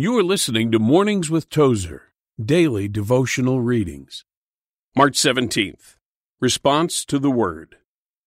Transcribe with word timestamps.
You 0.00 0.16
are 0.16 0.22
listening 0.22 0.70
to 0.70 0.78
Mornings 0.78 1.28
with 1.28 1.50
Tozer, 1.50 2.12
daily 2.40 2.86
devotional 2.86 3.60
readings. 3.60 4.24
March 4.94 5.14
17th. 5.14 5.96
Response 6.40 7.04
to 7.06 7.18
the 7.18 7.32
Word. 7.32 7.78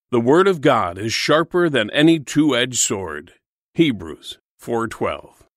The 0.10 0.20
Word 0.20 0.49
of 0.49 0.60
God 0.60 0.97
is 0.97 1.13
sharper 1.13 1.70
than 1.70 1.89
any 1.92 2.20
two-edged 2.20 2.78
sword. 2.78 3.36
Hebrews 3.73 4.38
4:12. 4.60 5.47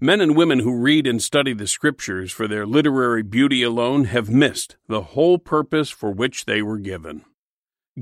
Men 0.00 0.20
and 0.20 0.36
women 0.36 0.58
who 0.58 0.82
read 0.82 1.06
and 1.06 1.22
study 1.22 1.52
the 1.52 1.68
Scriptures 1.68 2.32
for 2.32 2.48
their 2.48 2.66
literary 2.66 3.22
beauty 3.22 3.62
alone 3.62 4.06
have 4.06 4.28
missed 4.28 4.74
the 4.88 5.14
whole 5.14 5.38
purpose 5.38 5.90
for 5.90 6.10
which 6.10 6.44
they 6.44 6.60
were 6.60 6.78
given. 6.78 7.24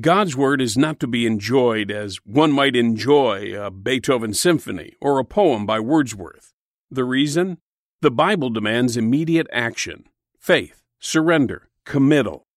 God's 0.00 0.36
Word 0.36 0.60
is 0.60 0.76
not 0.76 0.98
to 1.00 1.06
be 1.06 1.24
enjoyed 1.24 1.88
as 1.88 2.16
one 2.24 2.50
might 2.50 2.74
enjoy 2.74 3.54
a 3.56 3.70
Beethoven 3.70 4.34
symphony 4.34 4.94
or 5.00 5.20
a 5.20 5.24
poem 5.24 5.66
by 5.66 5.78
Wordsworth. 5.78 6.52
The 6.90 7.04
reason? 7.04 7.58
The 8.02 8.10
Bible 8.10 8.50
demands 8.50 8.96
immediate 8.96 9.46
action, 9.52 10.08
faith, 10.36 10.82
surrender, 10.98 11.68
committal. 11.84 12.48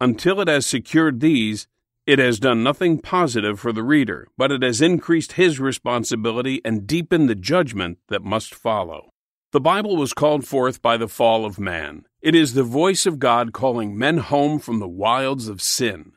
Until 0.00 0.40
it 0.40 0.48
has 0.48 0.64
secured 0.64 1.20
these, 1.20 1.66
it 2.06 2.18
has 2.18 2.40
done 2.40 2.62
nothing 2.62 2.98
positive 2.98 3.60
for 3.60 3.74
the 3.74 3.82
reader, 3.82 4.28
but 4.38 4.50
it 4.50 4.62
has 4.62 4.80
increased 4.80 5.32
his 5.32 5.60
responsibility 5.60 6.62
and 6.64 6.86
deepened 6.86 7.28
the 7.28 7.34
judgment 7.34 7.98
that 8.08 8.24
must 8.24 8.54
follow. 8.54 9.10
The 9.52 9.60
Bible 9.60 9.96
was 9.96 10.14
called 10.14 10.46
forth 10.46 10.80
by 10.80 10.96
the 10.96 11.08
fall 11.08 11.44
of 11.44 11.58
man. 11.58 12.06
It 12.22 12.34
is 12.34 12.54
the 12.54 12.62
voice 12.62 13.04
of 13.04 13.18
God 13.18 13.52
calling 13.52 13.98
men 13.98 14.16
home 14.16 14.58
from 14.58 14.78
the 14.78 14.88
wilds 14.88 15.46
of 15.46 15.60
sin. 15.60 16.12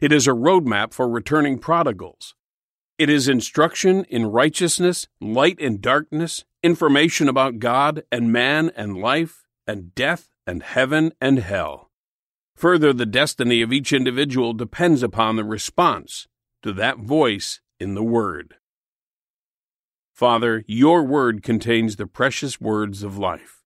It 0.00 0.12
is 0.12 0.26
a 0.26 0.30
roadmap 0.30 0.94
for 0.94 1.06
returning 1.06 1.58
prodigals. 1.58 2.34
It 2.96 3.10
is 3.10 3.28
instruction 3.28 4.04
in 4.04 4.26
righteousness, 4.26 5.06
light 5.20 5.60
and 5.60 5.78
darkness, 5.78 6.46
information 6.62 7.28
about 7.28 7.58
God 7.58 8.02
and 8.10 8.32
man 8.32 8.70
and 8.74 8.96
life 8.96 9.44
and 9.66 9.94
death 9.94 10.30
and 10.46 10.62
heaven 10.62 11.12
and 11.20 11.38
hell. 11.38 11.90
Further, 12.56 12.94
the 12.94 13.04
destiny 13.04 13.60
of 13.60 13.74
each 13.74 13.92
individual 13.92 14.54
depends 14.54 15.02
upon 15.02 15.36
the 15.36 15.44
response 15.44 16.26
to 16.62 16.72
that 16.72 16.98
voice 16.98 17.60
in 17.78 17.94
the 17.94 18.02
Word. 18.02 18.54
Father, 20.14 20.64
your 20.66 21.04
Word 21.04 21.42
contains 21.42 21.96
the 21.96 22.06
precious 22.06 22.58
words 22.58 23.02
of 23.02 23.18
life. 23.18 23.62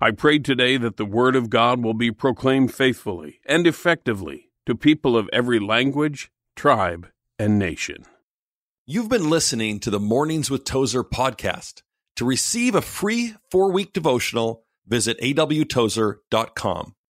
I 0.00 0.12
pray 0.12 0.38
today 0.38 0.76
that 0.76 0.98
the 0.98 1.04
Word 1.04 1.34
of 1.34 1.50
God 1.50 1.82
will 1.82 1.94
be 1.94 2.12
proclaimed 2.12 2.72
faithfully 2.72 3.40
and 3.44 3.66
effectively 3.66 4.50
to 4.66 4.74
people 4.74 5.16
of 5.16 5.28
every 5.32 5.58
language, 5.58 6.30
tribe, 6.56 7.08
and 7.38 7.58
nation. 7.58 8.04
You've 8.86 9.08
been 9.08 9.30
listening 9.30 9.80
to 9.80 9.90
the 9.90 10.00
Mornings 10.00 10.50
with 10.50 10.64
Tozer 10.64 11.04
podcast. 11.04 11.82
To 12.16 12.24
receive 12.24 12.74
a 12.74 12.82
free 12.82 13.34
four 13.50 13.72
week 13.72 13.92
devotional, 13.92 14.64
visit 14.86 15.18
awtozer.com. 15.20 16.94